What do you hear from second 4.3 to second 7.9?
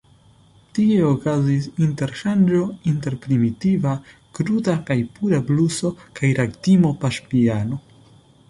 kruda kaj pura bluso kaj ragtimo-paŝpiano.